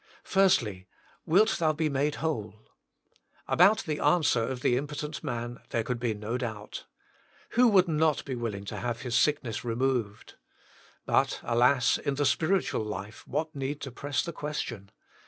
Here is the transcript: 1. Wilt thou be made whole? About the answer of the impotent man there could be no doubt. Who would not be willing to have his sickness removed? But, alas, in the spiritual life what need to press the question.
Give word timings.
1. 0.33 0.87
Wilt 1.27 1.59
thou 1.59 1.71
be 1.73 1.87
made 1.87 2.15
whole? 2.15 2.67
About 3.47 3.83
the 3.83 3.99
answer 3.99 4.41
of 4.41 4.61
the 4.61 4.75
impotent 4.75 5.23
man 5.23 5.59
there 5.69 5.83
could 5.83 5.99
be 5.99 6.15
no 6.15 6.39
doubt. 6.39 6.85
Who 7.51 7.67
would 7.67 7.87
not 7.87 8.25
be 8.25 8.33
willing 8.33 8.65
to 8.65 8.77
have 8.77 9.01
his 9.01 9.13
sickness 9.13 9.63
removed? 9.63 10.37
But, 11.05 11.39
alas, 11.43 11.99
in 11.99 12.15
the 12.15 12.25
spiritual 12.25 12.83
life 12.83 13.27
what 13.27 13.55
need 13.55 13.79
to 13.81 13.91
press 13.91 14.23
the 14.25 14.33
question. 14.33 14.89